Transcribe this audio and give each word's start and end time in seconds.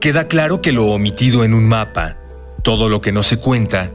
Queda 0.00 0.28
claro 0.28 0.62
que 0.62 0.72
lo 0.72 0.86
omitido 0.86 1.44
en 1.44 1.52
un 1.52 1.68
mapa, 1.68 2.16
todo 2.62 2.88
lo 2.88 3.02
que 3.02 3.12
no 3.12 3.22
se 3.22 3.36
cuenta, 3.36 3.90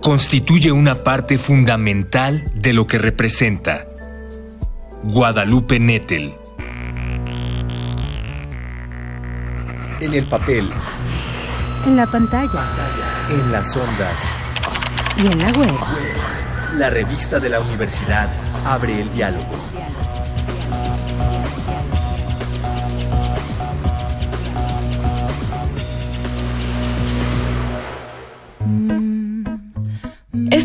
constituye 0.00 0.70
una 0.70 1.02
parte 1.02 1.36
fundamental 1.36 2.44
de 2.54 2.72
lo 2.72 2.86
que 2.86 2.96
representa. 2.96 3.84
Guadalupe 5.02 5.80
Nettel. 5.80 6.32
En 10.00 10.14
el 10.14 10.28
papel. 10.28 10.70
En 11.86 11.96
la 11.96 12.06
pantalla. 12.06 12.62
En 13.28 13.50
las 13.50 13.76
ondas. 13.76 14.36
Y 15.16 15.26
en 15.26 15.38
la 15.40 15.50
web. 15.58 15.74
La 16.76 16.88
revista 16.88 17.40
de 17.40 17.48
la 17.48 17.58
universidad 17.58 18.28
abre 18.64 19.00
el 19.00 19.10
diálogo. 19.10 19.67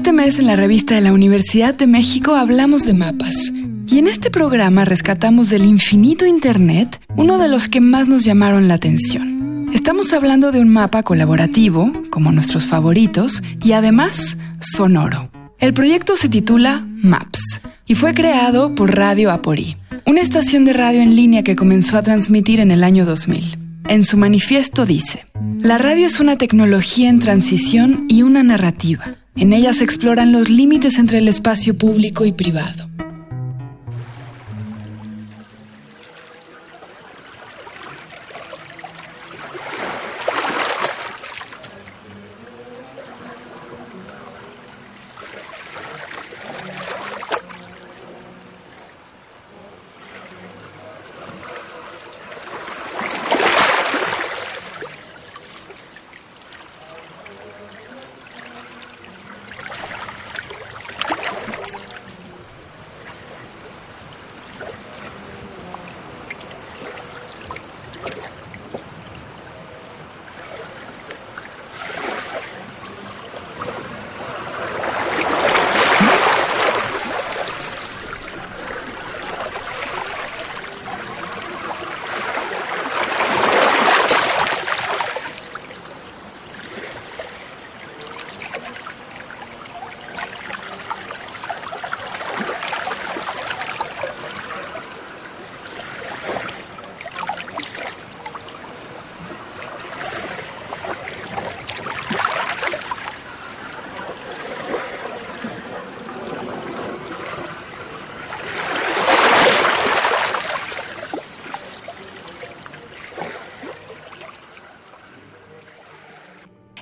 Este 0.04 0.12
mes 0.12 0.38
en 0.38 0.48
la 0.48 0.58
revista 0.58 0.96
de 0.96 1.00
la 1.00 1.14
Universidad 1.14 1.76
de 1.76 1.88
México 1.88 2.36
hablamos 2.36 2.84
de 2.84 2.94
mapas. 2.94 3.54
Y 3.88 4.00
en 4.00 4.08
este 4.10 4.30
programa 4.30 4.84
rescatamos 4.84 5.48
del 5.48 5.64
infinito 5.64 6.26
Internet 6.26 7.00
uno 7.16 7.38
de 7.38 7.48
los 7.48 7.70
que 7.70 7.80
más 7.80 8.10
nos 8.10 8.26
llamaron 8.26 8.68
la 8.68 8.74
atención. 8.74 9.70
Estamos 9.72 10.12
hablando 10.12 10.52
de 10.52 10.60
un 10.60 10.68
mapa 10.68 11.04
colaborativo, 11.04 11.90
como 12.10 12.34
nuestros 12.34 12.66
favoritos, 12.66 13.42
y 13.64 13.72
además 13.72 14.38
sonoro. 14.60 15.32
El 15.58 15.74
proyecto 15.74 16.18
se 16.18 16.28
titula 16.28 16.86
Maps 17.02 17.62
y 17.88 17.96
fue 17.96 18.14
creado 18.14 18.76
por 18.76 18.94
Radio 18.94 19.32
Aporí, 19.32 19.78
una 20.06 20.20
estación 20.20 20.66
de 20.66 20.74
radio 20.74 21.02
en 21.02 21.16
línea 21.16 21.44
que 21.44 21.56
comenzó 21.56 21.96
a 21.96 22.04
transmitir 22.04 22.60
en 22.60 22.72
el 22.72 22.84
año 22.84 23.06
2000. 23.06 23.58
En 23.88 24.04
su 24.04 24.18
manifiesto 24.18 24.86
dice, 24.86 25.26
la 25.62 25.78
radio 25.78 26.06
es 26.06 26.20
una 26.20 26.36
tecnología 26.36 27.08
en 27.08 27.20
transición 27.20 28.06
y 28.10 28.24
una 28.24 28.44
narrativa. 28.44 29.23
En 29.36 29.52
ella 29.54 29.74
se 29.74 29.84
exploran 29.84 30.32
los 30.32 30.50
límites 30.50 31.00
entre 31.00 31.18
el 31.18 31.28
espacio 31.28 31.76
público 31.76 32.26
y 32.26 32.32
privado. 32.32 32.93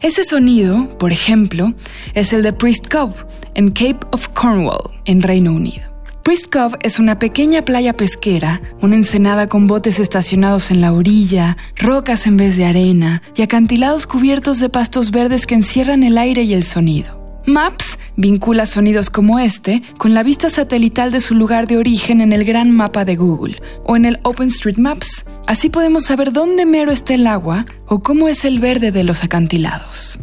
Ese 0.01 0.23
sonido, 0.23 0.97
por 0.97 1.11
ejemplo, 1.11 1.75
es 2.15 2.33
el 2.33 2.41
de 2.41 2.53
Priest 2.53 2.91
Cove, 2.91 3.13
en 3.53 3.69
Cape 3.69 3.99
of 4.11 4.29
Cornwall, 4.29 4.89
en 5.05 5.21
Reino 5.21 5.53
Unido. 5.53 5.83
Priest 6.23 6.51
Cove 6.51 6.75
es 6.81 6.97
una 6.97 7.19
pequeña 7.19 7.63
playa 7.63 7.93
pesquera, 7.93 8.61
una 8.81 8.95
ensenada 8.95 9.47
con 9.47 9.67
botes 9.67 9.99
estacionados 9.99 10.71
en 10.71 10.81
la 10.81 10.91
orilla, 10.91 11.55
rocas 11.75 12.25
en 12.25 12.37
vez 12.37 12.57
de 12.57 12.65
arena 12.65 13.21
y 13.35 13.43
acantilados 13.43 14.07
cubiertos 14.07 14.57
de 14.57 14.69
pastos 14.69 15.11
verdes 15.11 15.45
que 15.45 15.53
encierran 15.53 16.01
el 16.01 16.17
aire 16.17 16.41
y 16.43 16.55
el 16.55 16.63
sonido. 16.63 17.20
Maps 17.45 17.97
vincula 18.17 18.65
sonidos 18.65 19.09
como 19.09 19.39
este 19.39 19.81
con 19.97 20.13
la 20.13 20.23
vista 20.23 20.49
satelital 20.49 21.11
de 21.11 21.21
su 21.21 21.33
lugar 21.35 21.67
de 21.67 21.77
origen 21.77 22.21
en 22.21 22.33
el 22.33 22.45
gran 22.45 22.71
mapa 22.71 23.05
de 23.05 23.15
Google 23.15 23.61
o 23.83 23.95
en 23.95 24.05
el 24.05 24.19
OpenStreetMaps. 24.23 25.25
Así 25.47 25.69
podemos 25.69 26.05
saber 26.05 26.31
dónde 26.31 26.65
mero 26.65 26.91
está 26.91 27.13
el 27.13 27.27
agua 27.27 27.65
o 27.87 28.01
cómo 28.01 28.27
es 28.27 28.45
el 28.45 28.59
verde 28.59 28.91
de 28.91 29.03
los 29.03 29.23
acantilados. 29.23 30.19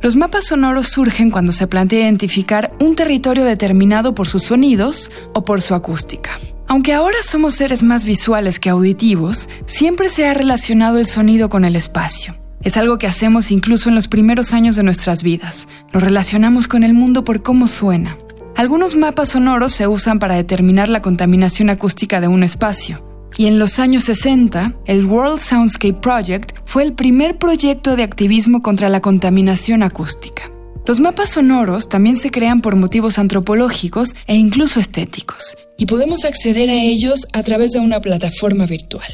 Los 0.00 0.14
mapas 0.14 0.46
sonoros 0.46 0.88
surgen 0.88 1.30
cuando 1.30 1.50
se 1.50 1.66
plantea 1.66 2.02
identificar 2.02 2.72
un 2.80 2.94
territorio 2.94 3.44
determinado 3.44 4.14
por 4.14 4.28
sus 4.28 4.44
sonidos 4.44 5.10
o 5.34 5.44
por 5.44 5.60
su 5.60 5.74
acústica. 5.74 6.38
Aunque 6.68 6.92
ahora 6.92 7.16
somos 7.24 7.56
seres 7.56 7.82
más 7.82 8.04
visuales 8.04 8.60
que 8.60 8.68
auditivos, 8.68 9.48
siempre 9.66 10.08
se 10.08 10.26
ha 10.26 10.34
relacionado 10.34 10.98
el 10.98 11.06
sonido 11.06 11.48
con 11.48 11.64
el 11.64 11.74
espacio. 11.74 12.37
Es 12.62 12.76
algo 12.76 12.98
que 12.98 13.06
hacemos 13.06 13.50
incluso 13.50 13.88
en 13.88 13.94
los 13.94 14.08
primeros 14.08 14.52
años 14.52 14.76
de 14.76 14.82
nuestras 14.82 15.22
vidas. 15.22 15.68
Nos 15.92 16.02
relacionamos 16.02 16.66
con 16.66 16.82
el 16.82 16.92
mundo 16.92 17.24
por 17.24 17.42
cómo 17.42 17.68
suena. 17.68 18.18
Algunos 18.56 18.96
mapas 18.96 19.30
sonoros 19.30 19.72
se 19.72 19.86
usan 19.86 20.18
para 20.18 20.34
determinar 20.34 20.88
la 20.88 21.00
contaminación 21.00 21.70
acústica 21.70 22.20
de 22.20 22.26
un 22.26 22.42
espacio. 22.42 23.00
Y 23.36 23.46
en 23.46 23.60
los 23.60 23.78
años 23.78 24.04
60, 24.04 24.74
el 24.86 25.04
World 25.04 25.40
Soundscape 25.40 26.00
Project 26.00 26.58
fue 26.64 26.82
el 26.82 26.94
primer 26.94 27.38
proyecto 27.38 27.94
de 27.94 28.02
activismo 28.02 28.60
contra 28.60 28.88
la 28.88 29.00
contaminación 29.00 29.84
acústica. 29.84 30.50
Los 30.86 30.98
mapas 30.98 31.30
sonoros 31.30 31.88
también 31.88 32.16
se 32.16 32.30
crean 32.30 32.62
por 32.62 32.74
motivos 32.74 33.18
antropológicos 33.18 34.16
e 34.26 34.34
incluso 34.34 34.80
estéticos, 34.80 35.56
y 35.76 35.86
podemos 35.86 36.24
acceder 36.24 36.70
a 36.70 36.82
ellos 36.82 37.28
a 37.34 37.42
través 37.42 37.72
de 37.72 37.80
una 37.80 38.00
plataforma 38.00 38.66
virtual. 38.66 39.06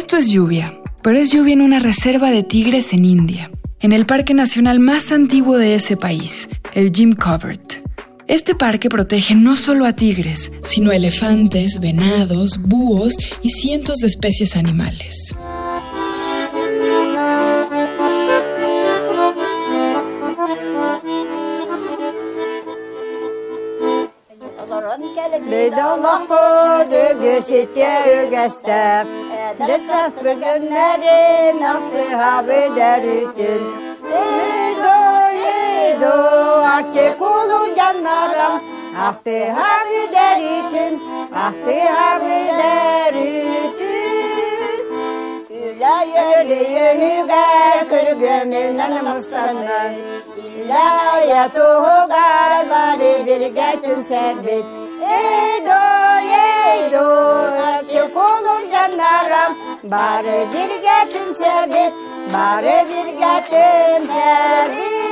Esto 0.00 0.16
es 0.16 0.28
lluvia, 0.28 0.80
pero 1.02 1.18
es 1.18 1.30
lluvia 1.30 1.52
en 1.52 1.60
una 1.60 1.78
reserva 1.78 2.30
de 2.30 2.42
tigres 2.42 2.94
en 2.94 3.04
India, 3.04 3.50
en 3.80 3.92
el 3.92 4.06
parque 4.06 4.32
nacional 4.32 4.80
más 4.80 5.12
antiguo 5.12 5.58
de 5.58 5.74
ese 5.74 5.98
país, 5.98 6.48
el 6.72 6.90
Jim 6.90 7.12
Covert. 7.12 7.86
Este 8.26 8.54
parque 8.54 8.88
protege 8.88 9.34
no 9.34 9.56
solo 9.56 9.84
a 9.84 9.92
tigres, 9.92 10.52
sino 10.62 10.90
a 10.90 10.96
elefantes, 10.96 11.80
venados, 11.80 12.62
búhos 12.62 13.14
y 13.42 13.50
cientos 13.50 13.96
de 13.98 14.06
especies 14.06 14.56
animales. 14.56 15.36
Lesaf 29.68 30.22
günlerin 30.22 31.62
ahtı 31.62 32.16
habi 32.16 32.76
derken 32.76 33.62
İdo 34.08 34.98
İdo 35.90 36.14
Akçe 36.64 37.14
kulu 37.18 37.74
canlara 37.76 38.50
Ahtı 39.00 39.50
habi 39.50 40.12
derken 40.12 40.94
Ahtı 41.36 41.88
habi 41.94 42.48
derken 42.58 43.20
Üla 45.50 46.02
yürüye 46.02 46.94
hüge 46.94 47.88
Kırgımından 47.88 48.92
mıslanlar 49.04 49.90
İlla 50.36 51.20
yatuhu 51.28 52.08
galvari 52.08 53.26
bir 53.26 53.40
getim 53.40 54.02
sebit 54.02 54.64
İdo 55.00 55.80
İdo 56.88 57.49
kulu 58.20 58.70
canlarım 58.72 59.52
Bari 59.82 60.46
bir 60.52 60.72
getin 60.86 61.34
sevit 61.34 61.94
Bari 62.34 62.86
bir 62.90 63.12
getin 63.12 64.04
sevit 64.04 65.10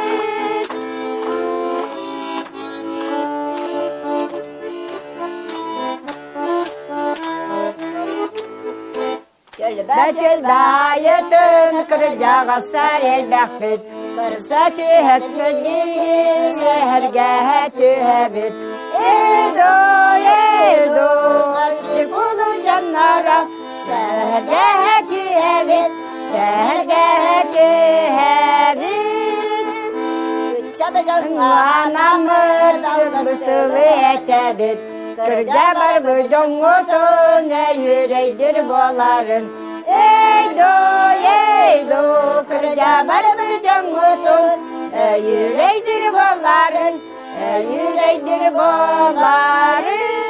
بجل 9.89 10.43
بايت 10.43 11.35
كرجا 11.89 12.43
غصار 12.49 13.03
البحبت 13.19 13.81
فرصتي 14.17 14.93
هتمدين 15.09 16.59
سهر 16.61 17.11
جاهتي 17.11 17.95
هبت 18.03 18.53
ايدو 18.99 19.75
ايدو 20.39 21.09
قصدي 21.57 22.05
canlara 22.79 23.39
Sergeci 23.87 25.25
evin, 25.31 25.93
sergeci 26.33 27.69
evin 28.71 29.09
Sadece 30.79 31.13
anamı 31.13 32.43
dalgasını 32.83 33.79
etedin 34.15 34.79
Kırca 35.17 35.67
var 35.81 36.05
bu 36.05 36.31
cumhutun, 36.31 37.51
ey 37.51 37.77
yüreğdir 37.81 38.69
boların 38.69 39.45
Ey 39.87 40.47
do, 40.59 40.75
ey 41.29 41.89
do, 41.91 42.03
kırca 42.49 43.07
var 43.09 43.25
bu 43.39 43.47
cumhutun 43.67 44.59
Ey 44.99 45.21
yüreğdir 45.23 46.13
boların, 46.13 46.95
ey 47.55 47.63
yüreğdir 47.63 48.55
boların 48.55 50.28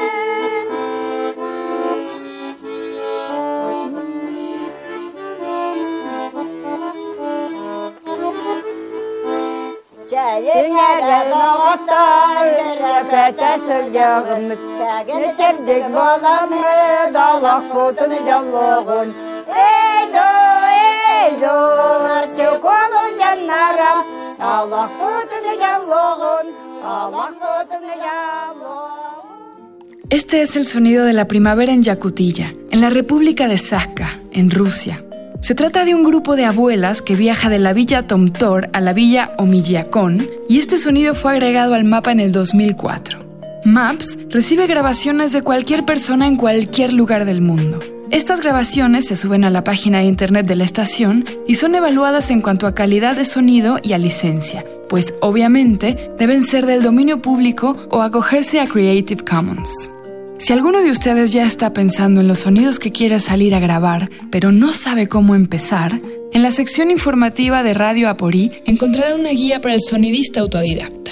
Este 30.10 30.42
es 30.42 30.56
el 30.56 30.66
sonido 30.66 31.04
de 31.04 31.12
la 31.12 31.26
primavera 31.26 31.72
en 31.72 31.82
Yakutilla, 31.82 32.54
en 32.70 32.80
la 32.80 32.90
República 32.90 33.46
de 33.48 33.58
Sakha, 33.58 34.18
en 34.32 34.50
Rusia. 34.50 35.04
Se 35.40 35.54
trata 35.54 35.84
de 35.84 35.94
un 35.94 36.02
grupo 36.02 36.36
de 36.36 36.44
abuelas 36.44 37.00
que 37.00 37.14
viaja 37.14 37.48
de 37.48 37.58
la 37.58 37.72
villa 37.72 38.06
Tomtor 38.06 38.68
a 38.72 38.80
la 38.80 38.92
villa 38.92 39.32
Omilyakon 39.38 40.28
y 40.48 40.58
este 40.58 40.78
sonido 40.78 41.14
fue 41.14 41.32
agregado 41.32 41.74
al 41.74 41.84
mapa 41.84 42.10
en 42.10 42.20
el 42.20 42.32
2004. 42.32 43.20
Maps 43.64 44.18
recibe 44.30 44.66
grabaciones 44.66 45.32
de 45.32 45.42
cualquier 45.42 45.84
persona 45.84 46.26
en 46.26 46.36
cualquier 46.36 46.92
lugar 46.92 47.24
del 47.24 47.40
mundo. 47.40 47.78
Estas 48.10 48.40
grabaciones 48.40 49.06
se 49.06 49.16
suben 49.16 49.44
a 49.44 49.50
la 49.50 49.64
página 49.64 49.98
de 49.98 50.04
internet 50.04 50.46
de 50.46 50.56
la 50.56 50.64
estación 50.64 51.24
y 51.46 51.54
son 51.54 51.74
evaluadas 51.74 52.30
en 52.30 52.40
cuanto 52.40 52.66
a 52.66 52.74
calidad 52.74 53.16
de 53.16 53.24
sonido 53.24 53.78
y 53.82 53.92
a 53.92 53.98
licencia, 53.98 54.64
pues 54.88 55.14
obviamente 55.20 56.10
deben 56.18 56.42
ser 56.42 56.66
del 56.66 56.82
dominio 56.82 57.22
público 57.22 57.76
o 57.90 58.02
acogerse 58.02 58.60
a 58.60 58.66
Creative 58.66 59.22
Commons. 59.24 59.90
Si 60.38 60.52
alguno 60.52 60.80
de 60.82 60.92
ustedes 60.92 61.32
ya 61.32 61.44
está 61.44 61.72
pensando 61.72 62.20
en 62.20 62.28
los 62.28 62.40
sonidos 62.40 62.78
que 62.78 62.92
quiere 62.92 63.18
salir 63.18 63.56
a 63.56 63.60
grabar, 63.60 64.08
pero 64.30 64.52
no 64.52 64.72
sabe 64.72 65.08
cómo 65.08 65.34
empezar, 65.34 66.00
en 66.32 66.42
la 66.42 66.52
sección 66.52 66.92
informativa 66.92 67.64
de 67.64 67.74
Radio 67.74 68.08
Aporí 68.08 68.52
encontrarán 68.64 69.18
una 69.18 69.30
guía 69.30 69.60
para 69.60 69.74
el 69.74 69.80
sonidista 69.80 70.38
autodidacta. 70.40 71.10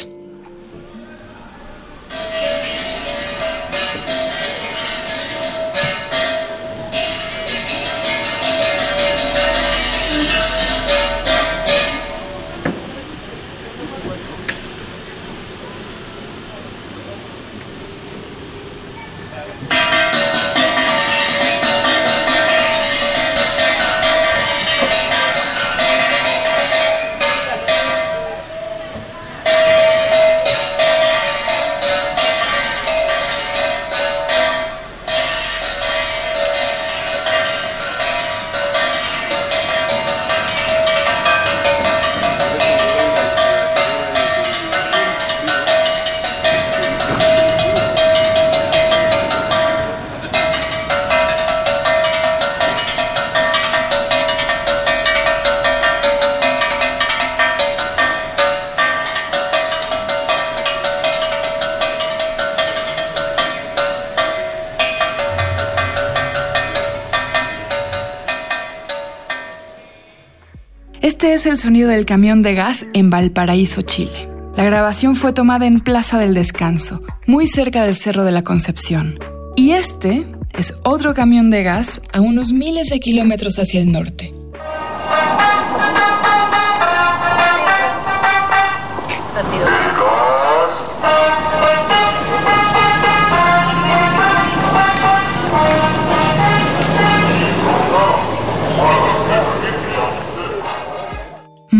Este 71.26 71.34
es 71.34 71.46
el 71.46 71.56
sonido 71.56 71.88
del 71.88 72.06
camión 72.06 72.42
de 72.42 72.54
gas 72.54 72.86
en 72.92 73.10
Valparaíso, 73.10 73.82
Chile. 73.82 74.30
La 74.56 74.62
grabación 74.62 75.16
fue 75.16 75.32
tomada 75.32 75.66
en 75.66 75.80
Plaza 75.80 76.20
del 76.20 76.34
Descanso, 76.34 77.02
muy 77.26 77.48
cerca 77.48 77.84
del 77.84 77.96
Cerro 77.96 78.22
de 78.22 78.30
la 78.30 78.44
Concepción. 78.44 79.18
Y 79.56 79.72
este 79.72 80.24
es 80.56 80.74
otro 80.84 81.14
camión 81.14 81.50
de 81.50 81.64
gas 81.64 82.00
a 82.12 82.20
unos 82.20 82.52
miles 82.52 82.90
de 82.90 83.00
kilómetros 83.00 83.58
hacia 83.58 83.80
el 83.80 83.90
norte. 83.90 84.35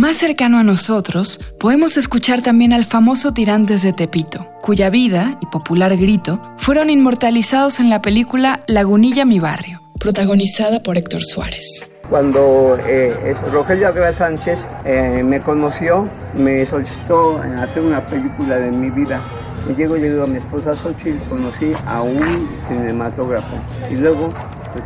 Más 0.06 0.18
cercano 0.18 0.58
a 0.58 0.62
nosotros, 0.62 1.40
podemos 1.58 1.96
escuchar 1.96 2.40
también 2.40 2.72
al 2.72 2.84
famoso 2.84 3.32
Tirantes 3.32 3.82
de 3.82 3.92
Tepito, 3.92 4.46
cuya 4.62 4.88
vida 4.88 5.36
y 5.42 5.46
popular 5.46 5.96
grito 5.96 6.40
fueron 6.58 6.90
inmortalizados 6.90 7.80
en 7.80 7.90
la 7.90 8.02
película 8.02 8.60
Lagunilla 8.68 9.24
mi 9.24 9.40
barrio, 9.40 9.82
protagonizada 9.98 10.80
por 10.80 10.96
Héctor 10.96 11.24
Suárez. 11.24 11.88
Cuando 12.08 12.78
eh, 12.86 13.34
Rogelio 13.50 13.88
Agra 13.88 14.12
Sánchez 14.12 14.68
eh, 14.84 15.24
me 15.24 15.40
conoció, 15.40 16.08
me 16.38 16.64
solicitó 16.66 17.42
hacer 17.60 17.82
una 17.82 18.00
película 18.00 18.58
de 18.58 18.70
mi 18.70 18.90
vida. 18.90 19.20
Y 19.68 19.74
llego, 19.74 19.96
llego 19.96 20.22
a 20.22 20.28
mi 20.28 20.36
esposa 20.36 20.76
Xochitl, 20.76 21.18
conocí 21.28 21.72
a 21.84 22.02
un 22.02 22.48
cinematógrafo. 22.68 23.56
Y 23.90 23.96
luego, 23.96 24.32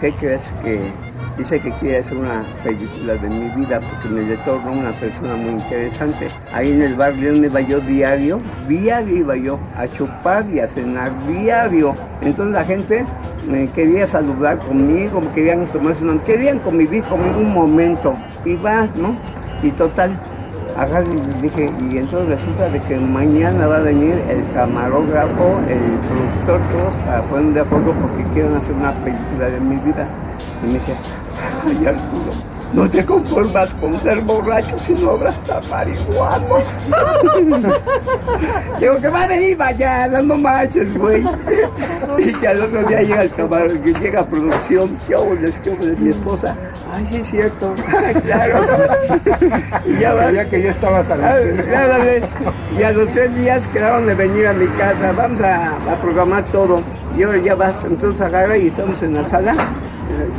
¿qué 0.01 0.13
crees? 0.13 0.55
Que 0.65 0.81
dice 1.41 1.59
que 1.61 1.73
quiere 1.73 1.99
hacer 1.99 2.17
una 2.17 2.43
película 2.63 3.15
de 3.15 3.29
mi 3.29 3.49
vida 3.57 3.81
porque 3.81 4.09
me 4.09 4.23
retorno 4.29 4.73
una 4.73 4.93
persona 4.93 5.35
muy 5.37 5.53
interesante. 5.53 6.29
Ahí 6.53 6.71
en 6.73 6.83
el 6.83 6.95
bar 6.95 7.15
León 7.15 7.41
me 7.41 7.47
iba 7.47 7.61
yo 7.63 7.81
diario, 7.81 8.41
diario 8.69 9.17
iba 9.17 9.37
yo 9.37 9.59
a 9.77 9.89
chupar 9.89 10.45
y 10.51 10.61
a 10.61 10.69
cenar 10.69 11.11
diario. 11.27 11.95
Entonces 12.21 12.55
la 12.55 12.65
gente 12.65 13.05
me 13.51 13.69
quería 13.71 14.07
saludar 14.07 14.59
conmigo, 14.59 15.21
me 15.21 15.31
querían 15.31 15.67
tomarse 15.69 16.05
una, 16.05 16.23
querían 16.25 16.59
convivir 16.59 17.03
conmigo 17.05 17.39
un 17.39 17.55
momento. 17.55 18.15
Y 18.45 18.57
va, 18.57 18.87
¿no? 18.97 19.17
Y 19.63 19.71
total, 19.71 20.11
acá 20.77 21.03
dije, 21.41 21.71
y 21.91 21.99
entonces 21.99 22.29
resulta 22.29 22.69
de 22.69 22.81
que 22.83 22.97
mañana 22.99 23.67
va 23.67 23.77
a 23.77 23.81
venir 23.81 24.15
el 24.29 24.43
camarógrafo, 24.55 25.61
el 25.69 25.81
productor, 26.09 26.61
todos 26.71 26.95
para 27.07 27.23
ponerme 27.23 27.53
de 27.55 27.61
acuerdo 27.61 27.93
porque 27.93 28.25
quieren 28.35 28.55
hacer 28.55 28.75
una 28.75 28.93
película 28.93 29.47
de 29.47 29.61
mi 29.61 29.77
vida. 29.77 30.07
Y 30.63 30.67
me 30.67 30.73
decía, 30.75 30.95
ay 31.67 31.87
Arturo, 31.87 32.33
no 32.73 32.89
te 32.89 33.05
conformas 33.05 33.75
con 33.75 34.01
ser 34.01 34.21
borracho 34.21 34.77
si 34.87 34.93
no 34.93 35.17
tan 35.17 35.69
marihuano. 35.69 36.57
Digo 38.81 39.01
que 39.01 39.09
va 39.09 39.27
de 39.27 39.51
ir 39.51 39.59
mañana, 39.59 40.23
no 40.23 40.37
manches, 40.37 40.97
güey. 40.97 41.25
Y 42.19 42.33
que 42.33 42.47
al 42.47 42.63
otro 42.63 42.85
día 42.85 43.03
llega 43.03 43.23
el 43.23 43.31
camarón, 43.33 43.81
que 43.81 43.93
llega 43.93 44.21
a 44.21 44.27
producción, 44.27 44.97
qué 45.09 45.17
les 45.41 45.59
qué 45.59 45.71
de 45.71 45.97
mi 45.97 46.11
esposa. 46.11 46.55
Ay, 46.95 47.07
sí 47.09 47.17
es 47.17 47.31
cierto, 47.31 47.75
claro. 48.25 48.61
Y 49.87 49.99
ya 49.99 50.15
va. 50.15 50.31
Ya 50.31 50.49
que 50.49 50.63
ya 50.63 50.71
estabas 50.71 51.11
a 51.11 51.17
la 51.17 51.41
Y 52.79 52.83
a 52.85 52.93
los 52.93 53.09
tres 53.09 53.35
días 53.35 53.67
quedaron 53.67 54.07
de 54.07 54.15
venir 54.15 54.47
a 54.47 54.53
mi 54.53 54.67
casa, 54.67 55.13
vamos 55.17 55.41
a, 55.41 55.71
a 55.71 55.97
programar 56.01 56.45
todo. 56.53 56.83
Y 57.17 57.25
ahora 57.25 57.39
ya 57.39 57.57
vas, 57.57 57.83
entonces 57.85 58.21
agarra 58.21 58.57
y 58.57 58.69
estamos 58.69 59.03
en 59.03 59.15
la 59.15 59.25
sala 59.25 59.57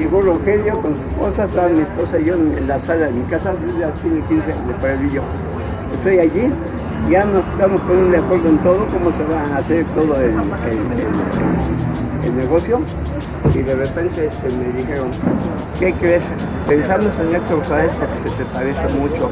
llegó 0.01 0.21
Rogelio 0.21 0.81
con 0.81 0.95
su 0.95 1.01
esposa, 1.01 1.43
estaba 1.45 1.69
mi 1.69 1.81
esposa 1.81 2.19
y 2.19 2.25
yo 2.25 2.33
en 2.33 2.67
la 2.67 2.79
sala 2.79 3.05
de 3.05 3.11
mi 3.11 3.23
casa, 3.25 3.53
desde 3.53 3.85
aquí 3.85 4.07
en 4.07 4.21
15 4.23 4.47
de 4.47 4.73
Paralillo. 4.81 5.21
Estoy 5.93 6.17
allí, 6.19 6.51
ya 7.09 7.23
nos 7.25 7.45
estamos 7.47 7.81
poniendo 7.81 8.11
de 8.11 8.17
acuerdo 8.17 8.49
en 8.49 8.57
todo, 8.59 8.87
cómo 8.87 9.11
se 9.11 9.23
va 9.25 9.41
a 9.41 9.57
hacer 9.59 9.85
todo 9.93 10.15
el, 10.19 10.35
negocio. 12.35 12.79
Y 13.53 13.59
de 13.59 13.75
repente 13.75 14.25
este, 14.25 14.49
me 14.49 14.81
dijeron, 14.81 15.09
¿qué 15.79 15.93
crees? 15.93 16.31
Pensamos 16.67 17.19
en 17.19 17.35
Héctor 17.35 17.63
Suárez 17.67 17.91
porque 17.99 18.17
se 18.17 18.29
te 18.37 18.45
parece 18.45 18.87
mucho. 18.97 19.29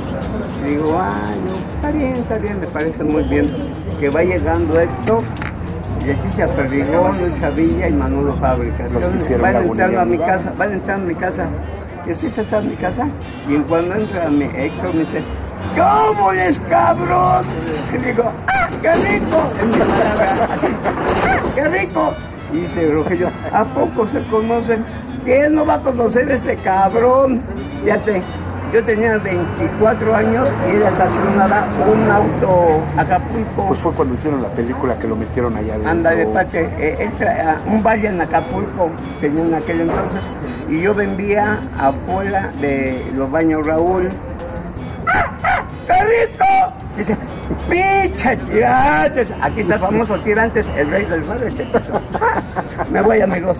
Digo, 0.65 0.99
ay, 0.99 1.39
está 1.75 1.91
bien, 1.91 2.15
está 2.17 2.37
bien, 2.37 2.59
me 2.59 2.67
parece 2.67 3.03
muy 3.03 3.23
bien. 3.23 3.49
Que 3.99 4.09
va 4.09 4.23
llegando 4.23 4.79
Héctor 4.79 5.23
Leticia 6.05 6.47
Perdigón, 6.47 7.17
Lucha 7.19 7.49
Villa 7.51 7.87
y 7.87 7.93
Manolo 7.93 8.33
Fábrica. 8.35 8.87
van 9.41 9.55
entrando 9.55 9.99
a 9.99 10.05
mi 10.05 10.17
casa, 10.17 10.53
van 10.57 10.73
entrando 10.73 11.05
a 11.05 11.07
mi 11.07 11.15
casa. 11.15 11.47
Y 12.07 12.11
así 12.11 12.31
se 12.31 12.41
está 12.41 12.59
en 12.59 12.69
mi 12.69 12.75
casa. 12.75 13.07
Y 13.47 13.55
en 13.55 13.63
cuando 13.63 13.95
entra 13.95 14.29
mi 14.29 14.45
Héctor 14.45 14.93
me 14.93 15.01
dice, 15.01 15.21
¿cómo 15.75 16.31
es 16.31 16.59
cabrón? 16.61 17.45
Y 17.93 17.97
digo, 17.97 18.31
¡ah, 18.47 18.69
qué 18.81 18.93
rico! 18.93 19.51
En 19.61 19.69
mi 19.69 19.77
palabra, 19.77 20.53
así, 20.53 20.67
¡ah, 20.67 21.39
qué 21.55 21.67
rico! 21.67 22.13
Y 22.53 22.61
dice 22.61 22.89
Rogelio, 22.89 23.29
¿a 23.53 23.63
poco 23.65 24.07
se 24.07 24.23
conocen? 24.23 24.83
¿Quién 25.23 25.53
no 25.53 25.65
va 25.65 25.75
a 25.75 25.79
conocer 25.81 26.29
a 26.31 26.33
este 26.33 26.55
cabrón? 26.57 27.41
Fíjate, 27.83 28.23
yo 28.73 28.83
tenía 28.83 29.17
24 29.17 30.15
años 30.15 30.47
y 30.67 30.75
él 30.75 30.83
estacionaba 30.83 31.65
un 31.91 32.11
auto 32.11 32.81
Acapulco. 32.97 33.67
Pues 33.67 33.79
fue 33.79 33.93
cuando 33.93 34.13
hicieron 34.13 34.41
la 34.41 34.49
película 34.49 34.97
que 34.97 35.07
lo 35.07 35.15
metieron 35.15 35.55
allá 35.55 35.73
adentro. 35.73 35.91
Anda 35.91 36.11
de 36.11 36.25
parte, 36.27 36.69
eh, 36.77 37.09
un 37.67 37.83
valle 37.83 38.07
en 38.07 38.21
Acapulco 38.21 38.89
tenía 39.19 39.43
en 39.43 39.53
aquel 39.53 39.81
entonces 39.81 40.21
y 40.69 40.81
yo 40.81 40.93
vendía 40.93 41.59
afuera 41.77 42.51
de 42.61 43.03
los 43.15 43.29
baños 43.31 43.65
Raúl. 43.65 44.09
¡Ah, 45.07 46.03
rico! 46.03 46.73
Dice, 46.95 47.17
¡pinche 47.69 48.37
tirantes! 48.37 49.33
Aquí 49.41 49.61
está 49.61 49.75
el 49.75 49.79
famoso 49.79 50.19
tirantes, 50.19 50.69
el 50.77 50.91
rey 50.91 51.05
del 51.05 51.23
mar. 51.25 51.39
Me 52.91 53.01
voy 53.01 53.21
amigos. 53.21 53.59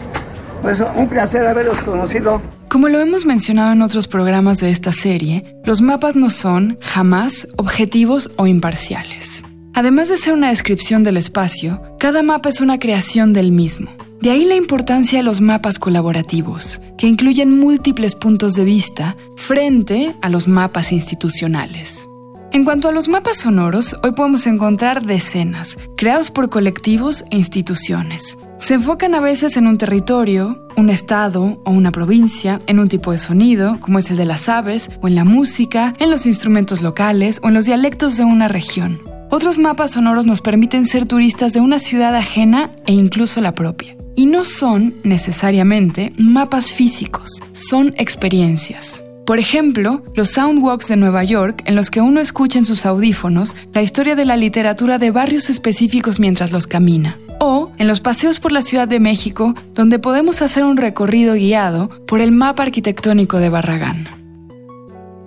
Pues 0.61 0.79
un 0.79 1.07
placer 1.07 1.47
haberlos 1.47 1.83
conocido. 1.83 2.41
Como 2.69 2.87
lo 2.87 2.99
hemos 2.99 3.25
mencionado 3.25 3.71
en 3.71 3.81
otros 3.81 4.07
programas 4.07 4.59
de 4.59 4.69
esta 4.69 4.91
serie, 4.91 5.43
los 5.65 5.81
mapas 5.81 6.15
no 6.15 6.29
son, 6.29 6.77
jamás, 6.81 7.47
objetivos 7.57 8.29
o 8.37 8.45
imparciales. 8.45 9.43
Además 9.73 10.09
de 10.09 10.17
ser 10.17 10.33
una 10.33 10.49
descripción 10.49 11.03
del 11.03 11.17
espacio, 11.17 11.81
cada 11.97 12.21
mapa 12.21 12.49
es 12.49 12.61
una 12.61 12.77
creación 12.77 13.33
del 13.33 13.51
mismo. 13.51 13.89
De 14.21 14.29
ahí 14.29 14.45
la 14.45 14.55
importancia 14.55 15.17
de 15.17 15.23
los 15.23 15.41
mapas 15.41 15.79
colaborativos, 15.79 16.79
que 16.99 17.07
incluyen 17.07 17.59
múltiples 17.59 18.13
puntos 18.13 18.53
de 18.53 18.65
vista 18.65 19.17
frente 19.35 20.13
a 20.21 20.29
los 20.29 20.47
mapas 20.47 20.91
institucionales. 20.91 22.05
En 22.51 22.65
cuanto 22.65 22.87
a 22.87 22.91
los 22.91 23.07
mapas 23.07 23.37
sonoros, 23.37 23.95
hoy 24.03 24.11
podemos 24.11 24.47
encontrar 24.47 25.05
decenas, 25.05 25.77
creados 25.95 26.31
por 26.31 26.49
colectivos 26.49 27.23
e 27.29 27.37
instituciones. 27.37 28.39
Se 28.57 28.73
enfocan 28.73 29.13
a 29.13 29.19
veces 29.19 29.55
en 29.55 29.67
un 29.67 29.77
territorio, 29.77 30.67
un 30.75 30.89
estado 30.89 31.61
o 31.63 31.69
una 31.69 31.91
provincia, 31.91 32.57
en 32.65 32.79
un 32.79 32.89
tipo 32.89 33.11
de 33.11 33.19
sonido, 33.19 33.79
como 33.79 33.99
es 33.99 34.09
el 34.09 34.17
de 34.17 34.25
las 34.25 34.49
aves, 34.49 34.89
o 35.01 35.07
en 35.07 35.13
la 35.13 35.25
música, 35.25 35.93
en 35.99 36.09
los 36.09 36.25
instrumentos 36.25 36.81
locales 36.81 37.39
o 37.43 37.49
en 37.49 37.53
los 37.53 37.65
dialectos 37.65 38.17
de 38.17 38.23
una 38.23 38.47
región. 38.47 38.99
Otros 39.29 39.59
mapas 39.59 39.91
sonoros 39.91 40.25
nos 40.25 40.41
permiten 40.41 40.87
ser 40.87 41.05
turistas 41.05 41.53
de 41.53 41.59
una 41.59 41.77
ciudad 41.77 42.15
ajena 42.15 42.71
e 42.87 42.93
incluso 42.93 43.41
la 43.41 43.53
propia. 43.53 43.95
Y 44.15 44.25
no 44.25 44.43
son 44.43 44.95
necesariamente 45.03 46.13
mapas 46.17 46.71
físicos, 46.71 47.41
son 47.53 47.93
experiencias. 47.97 49.03
Por 49.29 49.37
ejemplo, 49.37 50.03
los 50.15 50.31
soundwalks 50.31 50.87
de 50.87 50.97
Nueva 50.97 51.23
York, 51.23 51.61
en 51.65 51.75
los 51.75 51.91
que 51.91 52.01
uno 52.01 52.19
escucha 52.19 52.57
en 52.57 52.65
sus 52.65 52.87
audífonos 52.87 53.55
la 53.75 53.83
historia 53.83 54.15
de 54.15 54.25
la 54.25 54.35
literatura 54.35 54.97
de 54.97 55.11
barrios 55.11 55.51
específicos 55.51 56.19
mientras 56.19 56.51
los 56.51 56.65
camina. 56.65 57.15
O 57.39 57.71
en 57.77 57.87
los 57.87 58.01
paseos 58.01 58.39
por 58.39 58.51
la 58.51 58.63
Ciudad 58.63 58.87
de 58.87 58.99
México, 58.99 59.53
donde 59.75 59.99
podemos 59.99 60.41
hacer 60.41 60.63
un 60.63 60.77
recorrido 60.77 61.35
guiado 61.35 61.89
por 62.07 62.21
el 62.21 62.31
mapa 62.31 62.63
arquitectónico 62.63 63.37
de 63.37 63.49
Barragán. 63.49 64.07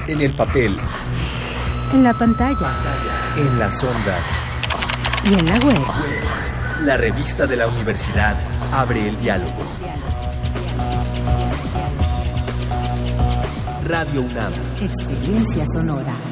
En 0.08 0.22
el 0.22 0.34
papel. 0.34 0.74
En 1.92 2.04
la 2.04 2.14
pantalla. 2.14 2.72
En 3.36 3.58
las 3.58 3.84
ondas. 3.84 4.42
Y 5.24 5.34
en 5.34 5.44
la 5.44 5.58
web. 5.58 5.82
La 6.86 6.96
revista 6.96 7.46
de 7.46 7.56
la 7.56 7.66
universidad 7.66 8.34
abre 8.72 9.06
el 9.06 9.18
diálogo. 9.18 9.62
Radio 13.84 14.22
UNAM. 14.22 14.52
Experiencia 14.80 15.66
sonora. 15.66 16.27